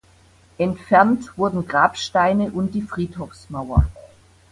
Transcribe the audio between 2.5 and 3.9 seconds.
die Friedhofsmauer.